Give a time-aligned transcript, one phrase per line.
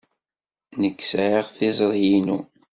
[0.81, 2.39] Nekk sɛiɣ tiẓri-inu.